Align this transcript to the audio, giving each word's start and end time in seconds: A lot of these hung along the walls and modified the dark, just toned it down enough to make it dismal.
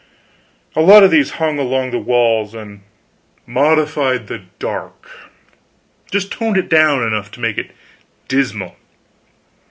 A 0.75 0.81
lot 0.81 1.03
of 1.03 1.11
these 1.11 1.29
hung 1.33 1.59
along 1.59 1.91
the 1.91 1.99
walls 1.99 2.55
and 2.55 2.81
modified 3.45 4.25
the 4.25 4.41
dark, 4.57 5.11
just 6.11 6.31
toned 6.31 6.57
it 6.57 6.69
down 6.69 7.03
enough 7.03 7.29
to 7.33 7.39
make 7.39 7.59
it 7.59 7.69
dismal. 8.27 8.77